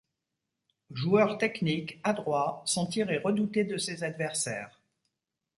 Joueur 0.89 1.37
technique, 1.37 1.99
adroit, 2.03 2.63
son 2.65 2.87
tir 2.87 3.11
est 3.11 3.19
redouté 3.19 3.65
de 3.65 3.77
ses 3.77 4.03
adversaires. 4.03 4.79